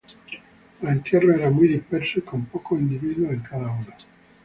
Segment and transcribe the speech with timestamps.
[0.81, 3.93] Los entierros eran muy dispersos y con pocos individuos en cada uno